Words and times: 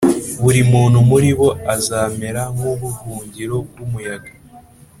Buri 0.43 0.61
muntu 0.71 0.97
muri 1.09 1.29
bo, 1.39 1.49
azamera 1.73 2.41
nk’ubuhungiro 2.55 3.57
bw’umuyaga, 3.67 4.31